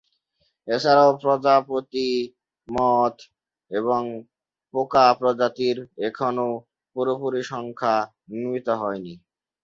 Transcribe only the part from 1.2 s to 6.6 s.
প্রজাপতি, মথ এবং পোকা প্রজাতির এখনো